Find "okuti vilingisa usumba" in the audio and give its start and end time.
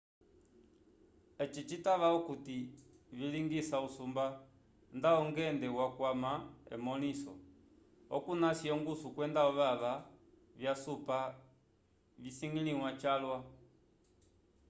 2.17-4.25